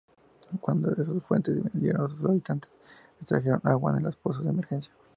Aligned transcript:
Cuando 0.61 0.89
esas 0.93 1.21
fuentes 1.25 1.53
disminuyeron 1.55 2.01
los 2.19 2.25
habitantes 2.31 2.75
extrajeron 3.19 3.61
agua 3.63 3.93
de 3.93 4.01
los 4.01 4.17
pozos 4.17 4.43
de 4.43 4.49
emergencia. 4.49 4.91